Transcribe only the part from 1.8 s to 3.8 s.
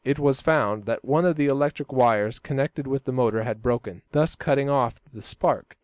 wires connected with the motor had